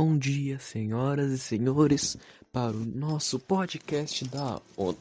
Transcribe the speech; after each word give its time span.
Bom 0.00 0.16
dia, 0.16 0.60
senhoras 0.60 1.32
e 1.32 1.38
senhores, 1.38 2.16
para 2.52 2.70
o 2.70 2.84
nosso 2.84 3.36
podcast 3.36 4.24
da 4.28 4.62
ONU. 4.76 4.96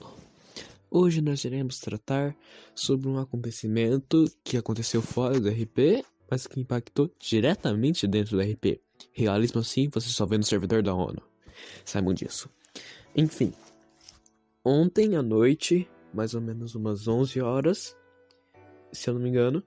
Hoje 0.89 1.21
nós 1.21 1.45
iremos 1.45 1.77
tratar 1.77 2.35
sobre 2.73 3.07
um 3.07 3.19
acontecimento 3.19 4.25
que 4.43 4.57
aconteceu 4.57 4.99
fora 4.99 5.39
do 5.39 5.49
RP, 5.49 6.03
mas 6.27 6.47
que 6.47 6.59
impactou 6.59 7.11
diretamente 7.19 8.07
dentro 8.07 8.37
do 8.37 8.41
RP. 8.41 8.81
Realismo 9.13 9.61
assim 9.61 9.87
você 9.87 10.09
só 10.09 10.25
vê 10.25 10.35
no 10.35 10.43
servidor 10.43 10.81
da 10.81 10.95
ONU. 10.95 11.21
Saibam 11.85 12.11
disso. 12.11 12.49
Enfim, 13.15 13.53
ontem 14.65 15.15
à 15.15 15.21
noite, 15.21 15.87
mais 16.11 16.33
ou 16.33 16.41
menos 16.41 16.73
umas 16.73 17.07
11 17.07 17.39
horas, 17.39 17.95
se 18.91 19.11
eu 19.11 19.13
não 19.13 19.21
me 19.21 19.29
engano, 19.29 19.63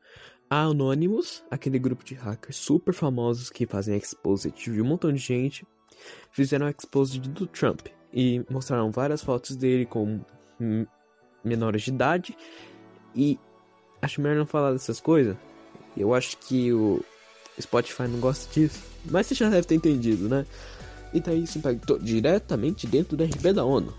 a 0.51 0.65
Anonymous, 0.65 1.45
aquele 1.49 1.79
grupo 1.79 2.05
de 2.05 2.15
hackers 2.15 2.57
super 2.57 2.93
famosos 2.93 3.49
que 3.49 3.67
fazem 3.67 3.97
exposed 3.97 4.53
de 4.53 4.83
um 4.83 4.85
montão 4.85 5.13
de 5.13 5.21
gente, 5.21 5.65
fizeram 6.33 6.69
exposed 6.69 7.21
do 7.21 7.47
Trump 7.47 7.87
e 8.13 8.45
mostraram 8.51 8.91
várias 8.91 9.23
fotos 9.23 9.55
dele 9.55 9.87
com 9.87 10.21
menores 11.45 11.83
de 11.83 11.91
idade 11.91 12.37
e 13.15 13.39
acho 14.03 14.21
melhor 14.21 14.39
não 14.39 14.47
falar 14.47 14.73
dessas 14.73 15.01
coisas. 15.01 15.37
Eu 15.97 16.13
acho 16.13 16.37
que 16.39 16.73
o 16.73 17.01
Spotify 17.61 18.09
não 18.09 18.19
gosta 18.19 18.53
disso, 18.53 18.83
mas 19.05 19.29
você 19.29 19.37
já 19.37 19.49
deve 19.49 19.69
ter 19.69 19.77
entendido, 19.77 20.29
né? 20.29 20.45
E 21.13 21.21
daí 21.21 21.45
isso 21.45 21.59
impactou 21.59 21.97
diretamente 21.99 22.89
dentro 22.89 23.17
da 23.17 23.25
RP 23.25 23.53
da 23.55 23.65
ONU. 23.65 23.95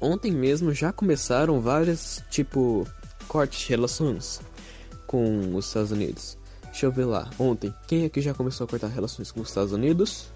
Ontem 0.00 0.32
mesmo 0.32 0.72
já 0.72 0.92
começaram 0.92 1.60
várias, 1.60 2.22
tipo, 2.30 2.86
cortes 3.28 3.60
de 3.60 3.68
relações 3.68 4.40
com 5.06 5.54
os 5.54 5.66
Estados 5.66 5.92
Unidos. 5.92 6.38
Deixa 6.64 6.86
eu 6.86 6.92
ver 6.92 7.04
lá. 7.04 7.30
Ontem, 7.38 7.74
quem 7.86 8.04
aqui 8.04 8.20
já 8.20 8.34
começou 8.34 8.64
a 8.64 8.68
cortar 8.68 8.88
relações 8.88 9.32
com 9.32 9.40
os 9.40 9.48
Estados 9.48 9.72
Unidos? 9.72 10.30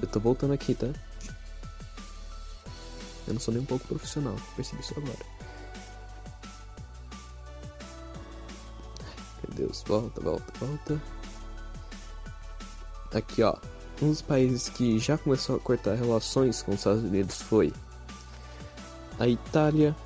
Eu 0.00 0.08
tô 0.08 0.20
voltando 0.20 0.52
aqui, 0.52 0.74
tá? 0.74 0.86
Eu 3.26 3.34
não 3.34 3.40
sou 3.40 3.52
nem 3.52 3.62
um 3.62 3.66
pouco 3.66 3.86
profissional, 3.86 4.36
percebi 4.54 4.80
isso 4.80 4.94
agora. 4.96 5.18
Meu 9.42 9.56
Deus, 9.56 9.84
volta, 9.86 10.20
volta, 10.20 10.52
volta. 10.58 11.02
Aqui, 13.12 13.42
ó. 13.42 13.56
Um 14.00 14.10
dos 14.10 14.20
países 14.20 14.68
que 14.68 14.98
já 14.98 15.16
começou 15.16 15.56
a 15.56 15.58
cortar 15.58 15.94
relações 15.94 16.62
com 16.62 16.72
os 16.72 16.78
Estados 16.78 17.02
Unidos 17.02 17.40
foi 17.40 17.72
a 19.18 19.26
Itália, 19.26 19.96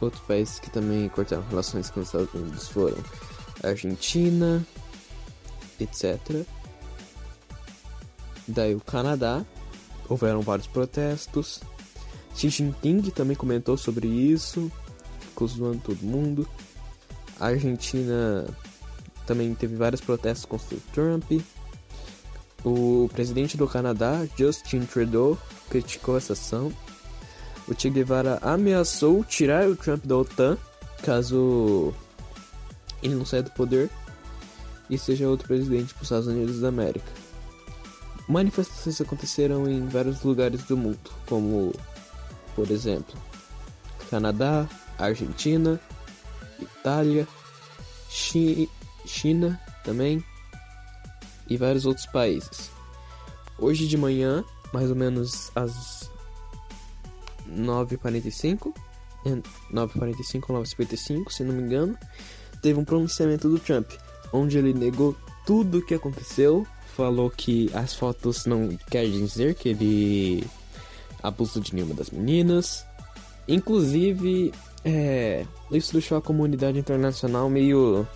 Outros 0.00 0.22
países 0.22 0.58
que 0.58 0.70
também 0.70 1.08
cortaram 1.08 1.42
relações 1.48 1.90
com 1.90 2.00
os 2.00 2.06
Estados 2.06 2.32
Unidos 2.34 2.68
foram 2.68 2.96
Argentina, 3.62 4.64
etc. 5.80 6.44
Daí 8.46 8.74
o 8.74 8.80
Canadá, 8.80 9.44
houveram 10.08 10.40
vários 10.40 10.66
protestos. 10.66 11.60
Xi 12.34 12.50
Jinping 12.50 13.10
também 13.10 13.36
comentou 13.36 13.76
sobre 13.76 14.06
isso, 14.06 14.70
ficou 15.20 15.48
zoando 15.48 15.80
todo 15.80 16.02
mundo. 16.02 16.46
A 17.40 17.46
Argentina 17.46 18.46
também 19.26 19.54
teve 19.54 19.76
vários 19.76 20.00
protestos 20.00 20.44
contra 20.44 20.76
o 20.76 20.80
Trump. 20.92 21.42
O 22.64 23.08
presidente 23.12 23.56
do 23.56 23.66
Canadá, 23.66 24.26
Justin 24.36 24.80
Trudeau, 24.80 25.38
criticou 25.68 26.16
essa 26.16 26.34
ação 26.34 26.72
o 27.68 27.74
Che 27.74 27.90
Guevara 27.90 28.38
ameaçou 28.42 29.24
tirar 29.24 29.68
o 29.68 29.76
Trump 29.76 30.04
da 30.04 30.16
OTAN 30.16 30.56
caso 31.02 31.92
ele 33.02 33.14
não 33.14 33.24
saia 33.24 33.42
do 33.42 33.50
poder 33.50 33.90
e 34.88 34.96
seja 34.96 35.28
outro 35.28 35.46
presidente 35.46 35.92
para 35.92 36.02
os 36.02 36.06
Estados 36.06 36.26
Unidos 36.26 36.60
da 36.60 36.68
América. 36.68 37.06
Manifestações 38.28 39.00
aconteceram 39.00 39.68
em 39.68 39.86
vários 39.86 40.22
lugares 40.22 40.64
do 40.64 40.76
mundo, 40.76 41.10
como, 41.26 41.72
por 42.54 42.70
exemplo, 42.70 43.14
Canadá, 44.10 44.68
Argentina, 44.98 45.80
Itália, 46.60 47.26
Chi 48.08 48.68
China 49.04 49.60
também 49.84 50.24
e 51.48 51.56
vários 51.56 51.86
outros 51.86 52.06
países. 52.06 52.70
Hoje 53.58 53.86
de 53.86 53.96
manhã, 53.96 54.44
mais 54.72 54.90
ou 54.90 54.96
menos 54.96 55.50
às 55.54 56.10
9h45, 57.50 58.72
9h45 59.72 60.44
ou 60.48 60.62
9h55, 60.62 61.30
se 61.30 61.44
não 61.44 61.54
me 61.54 61.62
engano, 61.62 61.96
teve 62.62 62.78
um 62.78 62.84
pronunciamento 62.84 63.48
do 63.48 63.58
Trump, 63.58 63.90
onde 64.32 64.58
ele 64.58 64.72
negou 64.72 65.16
tudo 65.44 65.78
o 65.78 65.82
que 65.84 65.94
aconteceu, 65.94 66.66
falou 66.96 67.30
que 67.30 67.70
as 67.74 67.94
fotos 67.94 68.46
não 68.46 68.76
querem 68.90 69.10
dizer 69.10 69.54
que 69.54 69.68
ele 69.68 70.46
abusou 71.22 71.62
de 71.62 71.74
nenhuma 71.74 71.94
das 71.94 72.10
meninas, 72.10 72.84
inclusive, 73.46 74.52
é, 74.84 75.44
isso 75.70 75.92
deixou 75.92 76.18
a 76.18 76.22
comunidade 76.22 76.78
internacional 76.78 77.48
meio 77.50 78.06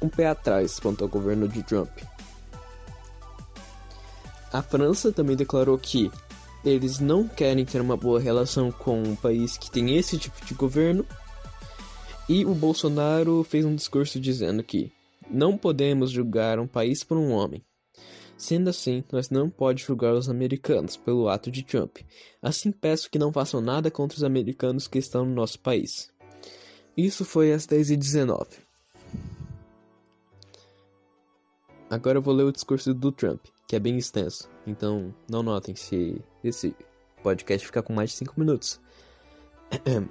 um 0.00 0.08
pé 0.08 0.28
atrás 0.28 0.78
quanto 0.78 1.04
ao 1.04 1.08
governo 1.08 1.48
de 1.48 1.62
Trump. 1.62 1.90
A 4.52 4.62
França 4.62 5.12
também 5.12 5.36
declarou 5.36 5.76
que 5.76 6.10
eles 6.66 6.98
não 6.98 7.28
querem 7.28 7.64
ter 7.64 7.80
uma 7.80 7.96
boa 7.96 8.18
relação 8.18 8.72
com 8.72 9.00
um 9.00 9.14
país 9.14 9.56
que 9.56 9.70
tem 9.70 9.96
esse 9.96 10.18
tipo 10.18 10.44
de 10.44 10.52
governo. 10.52 11.06
E 12.28 12.44
o 12.44 12.54
Bolsonaro 12.54 13.44
fez 13.44 13.64
um 13.64 13.74
discurso 13.74 14.18
dizendo 14.18 14.64
que 14.64 14.92
não 15.30 15.56
podemos 15.56 16.10
julgar 16.10 16.58
um 16.58 16.66
país 16.66 17.04
por 17.04 17.16
um 17.16 17.30
homem. 17.30 17.64
Sendo 18.36 18.68
assim, 18.68 19.04
nós 19.12 19.30
não 19.30 19.48
podemos 19.48 19.82
julgar 19.82 20.12
os 20.12 20.28
americanos 20.28 20.96
pelo 20.96 21.28
ato 21.28 21.50
de 21.50 21.62
Trump. 21.62 21.98
Assim 22.42 22.72
peço 22.72 23.08
que 23.08 23.18
não 23.18 23.32
façam 23.32 23.60
nada 23.60 23.90
contra 23.90 24.16
os 24.16 24.24
americanos 24.24 24.88
que 24.88 24.98
estão 24.98 25.24
no 25.24 25.34
nosso 25.34 25.60
país. 25.60 26.10
Isso 26.96 27.24
foi 27.24 27.52
às 27.52 27.66
10h19. 27.66 28.65
Agora 31.90 32.18
eu 32.18 32.22
vou 32.22 32.34
ler 32.34 32.44
o 32.44 32.52
discurso 32.52 32.92
do 32.92 33.12
Trump 33.12 33.40
que 33.66 33.74
é 33.74 33.80
bem 33.80 33.98
extenso. 33.98 34.48
Então, 34.66 35.12
não 35.28 35.42
notem 35.42 35.74
se 35.74 36.20
esse 36.42 36.74
podcast 37.22 37.66
ficar 37.66 37.82
com 37.82 37.92
mais 37.92 38.10
de 38.10 38.16
5 38.16 38.34
minutos. 38.36 38.80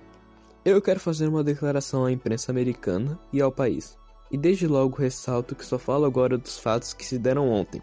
Eu 0.65 0.81
quero 0.81 0.99
fazer 0.99 1.27
uma 1.27 1.43
declaração 1.43 2.05
à 2.05 2.11
imprensa 2.11 2.51
americana 2.51 3.19
e 3.31 3.39
ao 3.39 3.51
país. 3.51 3.95
E 4.31 4.37
desde 4.37 4.67
logo 4.67 4.97
ressalto 4.97 5.55
que 5.55 5.63
só 5.63 5.77
falo 5.77 6.05
agora 6.05 6.39
dos 6.39 6.57
fatos 6.57 6.91
que 6.91 7.05
se 7.05 7.19
deram 7.19 7.51
ontem, 7.51 7.79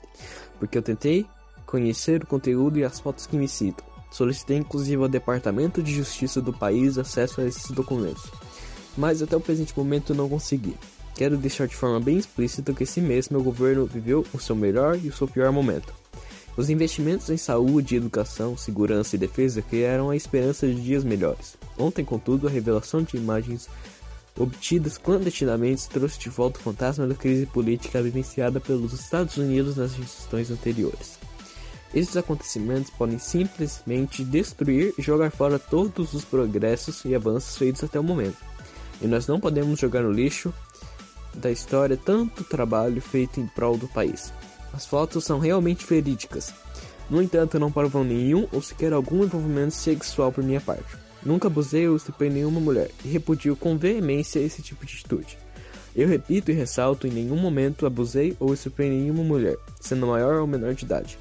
porque 0.59 0.77
eu 0.77 0.83
tentei 0.83 1.25
conhecer 1.65 2.25
o 2.25 2.27
conteúdo 2.27 2.81
e 2.81 2.85
as 2.85 2.99
fotos 2.99 3.25
que 3.25 3.37
me 3.37 3.47
citam. 3.47 3.87
Solicitei 4.11 4.57
inclusive 4.57 5.01
ao 5.01 5.09
Departamento 5.09 5.81
de 5.81 5.95
Justiça 5.95 6.43
do 6.43 6.53
país 6.53 6.99
acesso 6.99 7.41
a 7.41 7.47
esses 7.47 7.71
documentos, 7.71 8.25
mas 8.97 9.23
até 9.23 9.37
o 9.37 9.41
presente 9.41 9.79
momento 9.79 10.13
não 10.13 10.29
consegui. 10.29 10.77
Quero 11.15 11.37
deixar 11.37 11.69
de 11.69 11.77
forma 11.77 12.01
bem 12.01 12.17
explícita 12.17 12.73
que 12.73 12.85
esse 12.85 13.01
mês 13.01 13.29
meu 13.29 13.43
governo 13.43 13.87
viveu 13.87 14.25
o 14.33 14.39
seu 14.39 14.57
melhor 14.57 14.99
e 15.03 15.09
o 15.09 15.13
seu 15.13 15.29
pior 15.29 15.53
momento. 15.53 15.93
Os 16.57 16.69
investimentos 16.69 17.31
em 17.31 17.37
saúde, 17.37 17.97
educação, 17.97 18.57
segurança 18.57 19.17
e 19.17 19.19
defesa 19.19 19.63
criaram 19.63 20.11
a 20.11 20.17
esperança 20.17 20.67
de 20.67 20.81
dias 20.81 21.03
melhores. 21.05 21.57
Ontem, 21.79 22.05
contudo, 22.05 22.47
a 22.47 22.51
revelação 22.51 23.03
de 23.03 23.17
imagens 23.17 23.69
obtidas 24.39 24.99
clandestinamente 24.99 25.89
trouxe 25.89 26.19
de 26.19 26.29
volta 26.29 26.59
o 26.59 26.63
fantasma 26.63 27.07
da 27.07 27.15
crise 27.15 27.47
política 27.47 28.03
vivenciada 28.03 28.61
pelos 28.61 28.93
Estados 28.93 29.37
Unidos 29.37 29.77
nas 29.77 29.95
gestões 29.95 30.51
anteriores. 30.51 31.19
Esses 31.95 32.17
acontecimentos 32.17 32.91
podem 32.91 33.19
simplesmente 33.19 34.25
destruir 34.25 34.95
e 34.99 35.03
jogar 35.03 35.31
fora 35.31 35.59
todos 35.59 36.15
os 36.15 36.25
progressos 36.25 37.05
e 37.05 37.15
avanços 37.15 37.57
feitos 37.57 37.85
até 37.85 38.01
o 38.01 38.05
momento. 38.05 38.39
E 39.01 39.07
nós 39.07 39.27
não 39.27 39.39
podemos 39.39 39.79
jogar 39.79 40.03
no 40.03 40.11
lixo 40.11 40.53
da 41.35 41.51
história 41.51 41.97
tanto 41.97 42.45
trabalho 42.45 43.01
feito 43.01 43.41
em 43.41 43.47
prol 43.47 43.77
do 43.77 43.89
país. 43.89 44.33
As 44.73 44.87
fotos 44.87 45.25
são 45.25 45.39
realmente 45.39 45.87
verídicas. 45.87 46.53
No 47.11 47.21
entanto, 47.21 47.59
não 47.59 47.71
provam 47.71 48.05
nenhum 48.05 48.49
ou 48.53 48.63
sequer 48.63 48.93
algum 48.93 49.23
envolvimento 49.23 49.75
sexual 49.75 50.33
por 50.33 50.43
minha 50.43 50.61
parte. 50.61 50.97
Nunca 51.25 51.47
abusei 51.47 51.87
ou 51.89 51.97
estuprei 51.97 52.31
nenhuma 52.31 52.61
mulher 52.61 52.91
e 53.05 53.09
repudio 53.09 53.55
com 53.55 53.77
veemência 53.77 54.41
esse 54.41 54.63
tipo 54.63 54.85
de 54.87 54.95
atitude. 54.95 55.39
Eu 55.95 56.09
repito 56.09 56.51
e 56.51 56.55
ressalto: 56.55 57.07
em 57.07 57.11
nenhum 57.11 57.37
momento 57.37 57.87
abusei 57.87 58.37
ou 58.41 58.55
estuprei 58.55 58.89
nenhuma 58.89 59.23
mulher, 59.23 59.57
sendo 59.81 60.07
maior 60.07 60.41
ou 60.41 60.47
menor 60.47 60.75
de 60.75 60.85
idade. 60.85 61.19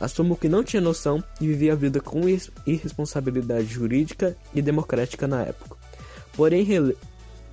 Assumo 0.00 0.36
que 0.36 0.48
não 0.48 0.62
tinha 0.62 0.80
noção 0.80 1.22
e 1.40 1.46
vivi 1.46 1.70
a 1.70 1.74
vida 1.74 2.00
com 2.00 2.20
irresponsabilidade 2.66 3.66
jurídica 3.66 4.36
e 4.54 4.62
democrática 4.62 5.26
na 5.26 5.42
época. 5.42 5.76
Porém, 6.34 6.66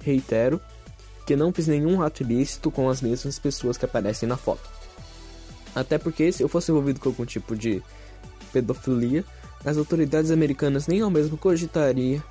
reitero 0.02 0.62
que 1.26 1.36
não 1.36 1.52
fiz 1.52 1.68
nenhum 1.68 2.02
ato 2.02 2.24
ilícito 2.24 2.70
com 2.70 2.90
as 2.90 3.02
mesmas 3.02 3.40
pessoas 3.40 3.78
que 3.78 3.86
aparecem 3.86 4.28
na 4.28 4.38
foto. 4.38 4.70
Até 5.74 5.98
porque 5.98 6.32
se 6.32 6.44
eu 6.44 6.48
fosse 6.48 6.72
envolvido 6.72 7.00
com 7.00 7.10
algum 7.10 7.26
tipo 7.26 7.56
de 7.56 7.82
pedofilia, 8.54 9.26
as 9.66 9.78
autoridades 9.78 10.32
americanas 10.32 10.88
nem 10.88 11.02
ao 11.02 11.10
mesmo 11.10 11.38
cogitariam 11.38 12.22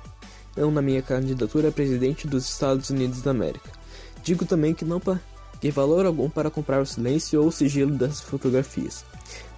na 0.71 0.81
minha 0.81 1.01
candidatura 1.01 1.67
a 1.69 1.71
presidente 1.71 2.27
dos 2.27 2.49
Estados 2.49 2.89
Unidos 2.89 3.21
da 3.21 3.31
América. 3.31 3.69
Digo 4.23 4.45
também 4.45 4.73
que 4.73 4.85
não 4.85 4.99
que 5.59 5.69
valor 5.71 6.05
algum 6.05 6.29
para 6.29 6.49
comprar 6.49 6.81
o 6.81 6.85
silêncio 6.85 7.41
ou 7.41 7.47
o 7.47 7.51
sigilo 7.51 7.91
das 7.95 8.21
fotografias. 8.21 9.05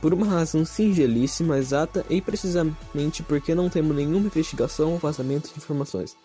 Por 0.02 0.14
uma 0.14 0.26
razão 0.26 0.66
singelíssima, 0.66 1.58
exata 1.58 2.06
e 2.10 2.22
precisamente 2.22 3.24
porque 3.24 3.54
não 3.54 3.70
temos 3.70 3.96
nenhuma 3.96 4.28
investigação 4.28 4.94
ou 4.94 4.98
vazamento 4.98 5.50
de 5.50 5.58
informações. 5.58 6.16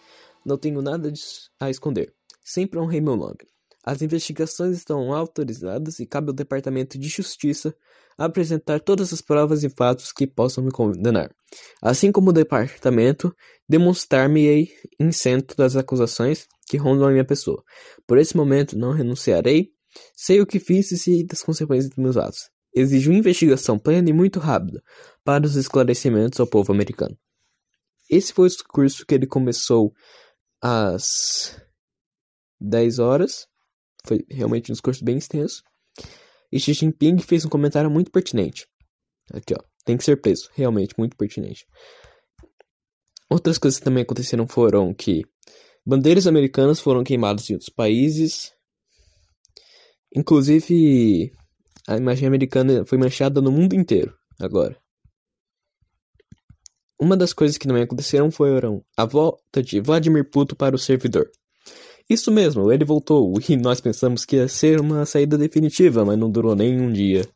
Não 0.45 0.59
tenho 0.59 0.83
nada 0.83 1.13
a 1.61 1.71
esconder. 1.71 2.13
Sempre 2.43 2.79
honrei 2.79 3.01
meu 3.01 3.17
nome. 3.17 3.37
As 3.85 4.01
investigações 4.01 4.77
estão 4.77 5.13
autorizadas 5.13 5.99
e 5.99 6.07
cabe 6.07 6.29
ao 6.29 6.35
Departamento 6.35 6.97
de 6.99 7.09
Justiça 7.09 7.75
apresentar 8.17 8.79
todas 8.79 9.13
as 9.13 9.21
provas 9.21 9.65
e 9.65 9.71
fatos 9.71 10.13
que 10.13 10.27
possam 10.27 10.63
me 10.63 10.71
condenar, 10.71 11.35
assim 11.81 12.13
como 12.13 12.31
o 12.31 12.33
Departamento 12.33 13.35
demonstrar-me-ei 13.69 14.69
isento 15.01 15.57
das 15.57 15.75
acusações 15.75 16.47
que 16.67 16.77
rondam 16.77 17.09
a 17.09 17.11
minha 17.11 17.25
pessoa. 17.25 17.63
Por 18.07 18.19
esse 18.19 18.37
momento 18.37 18.79
não 18.79 18.93
renunciarei, 18.93 19.71
sei 20.15 20.41
o 20.41 20.47
que 20.47 20.61
fiz 20.61 20.93
e 20.93 20.99
sei 20.99 21.25
das 21.27 21.43
consequências 21.43 21.91
dos 21.91 21.99
meus 21.99 22.17
atos. 22.17 22.51
Exijo 22.75 23.13
investigação 23.13 23.79
plena 23.79 24.09
e 24.09 24.13
muito 24.13 24.39
rápida 24.39 24.83
para 25.25 25.45
os 25.45 25.57
esclarecimentos 25.57 26.39
ao 26.39 26.47
povo 26.47 26.73
americano. 26.73 27.17
Esse 28.09 28.33
foi 28.33 28.47
o 28.47 28.51
discurso 28.51 29.05
que 29.05 29.15
ele 29.15 29.27
começou 29.27 29.93
às 30.61 31.57
10 32.63 32.99
horas 32.99 33.47
foi 34.07 34.25
realmente 34.29 34.71
um 34.71 34.75
discurso 34.75 35.05
bem 35.05 35.19
extenso. 35.19 35.63
E 36.51 36.61
Xi 36.61 36.75
Jinping 36.75 37.19
fez 37.19 37.45
um 37.45 37.49
comentário 37.49 37.91
muito 37.91 38.11
pertinente. 38.11 38.67
Aqui, 39.33 39.55
ó. 39.55 39.63
Tem 39.85 39.97
que 39.97 40.05
ser 40.05 40.21
preso. 40.21 40.49
Realmente, 40.55 40.95
muito 40.99 41.17
pertinente. 41.17 41.67
Outras 43.31 43.59
coisas 43.59 43.79
que 43.79 43.85
também 43.85 44.03
aconteceram 44.03 44.47
foram 44.47 44.93
que 44.93 45.25
bandeiras 45.85 46.27
americanas 46.27 46.81
foram 46.81 47.03
queimadas 47.03 47.49
em 47.49 47.55
outros 47.55 47.71
países. 47.71 48.53
Inclusive, 50.15 51.33
a 51.89 51.97
imagem 51.97 52.29
americana 52.29 52.85
foi 52.85 52.99
manchada 52.99 53.41
no 53.41 53.51
mundo 53.51 53.75
inteiro 53.75 54.15
agora. 54.39 54.77
Uma 57.01 57.17
das 57.17 57.33
coisas 57.33 57.59
que 57.59 57.67
também 57.67 57.83
aconteceram 57.83 58.31
foram 58.31 58.85
a 58.97 59.05
volta 59.05 59.63
de 59.63 59.81
Vladimir 59.81 60.29
Putin 60.31 60.55
para 60.55 60.77
o 60.77 60.79
servidor. 60.79 61.29
Isso 62.09 62.31
mesmo, 62.31 62.73
ele 62.73 62.85
voltou, 62.85 63.33
e 63.49 63.57
nós 63.57 63.81
pensamos 63.81 64.25
que 64.25 64.37
ia 64.37 64.49
ser 64.49 64.81
uma 64.81 65.05
saída 65.07 65.39
definitiva, 65.39 66.05
mas 66.05 66.19
não 66.19 66.31
durou 66.31 66.55
nem 66.55 66.81
um 66.81 66.93
dia. 66.93 67.29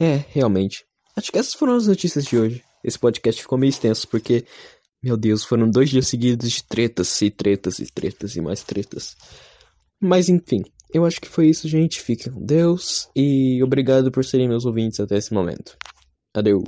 É, 0.00 0.24
realmente. 0.28 0.84
Acho 1.16 1.30
que 1.30 1.38
essas 1.38 1.54
foram 1.54 1.76
as 1.76 1.86
notícias 1.86 2.24
de 2.24 2.36
hoje. 2.36 2.62
Esse 2.82 2.98
podcast 2.98 3.40
ficou 3.40 3.56
meio 3.56 3.70
extenso, 3.70 4.06
porque, 4.08 4.44
meu 5.02 5.16
Deus, 5.16 5.44
foram 5.44 5.70
dois 5.70 5.88
dias 5.88 6.08
seguidos 6.08 6.50
de 6.50 6.64
tretas 6.64 7.22
e 7.22 7.30
tretas 7.30 7.78
e 7.78 7.86
tretas 7.86 8.36
e 8.36 8.40
mais 8.40 8.62
tretas. 8.62 9.16
Mas 10.00 10.28
enfim, 10.28 10.62
eu 10.92 11.04
acho 11.04 11.20
que 11.20 11.28
foi 11.28 11.48
isso, 11.48 11.68
gente. 11.68 12.00
Fiquem 12.00 12.32
com 12.32 12.44
Deus 12.44 13.08
e 13.16 13.62
obrigado 13.62 14.10
por 14.10 14.24
serem 14.24 14.48
meus 14.48 14.64
ouvintes 14.64 15.00
até 15.00 15.16
esse 15.16 15.32
momento. 15.32 15.76
Adeus. 16.34 16.64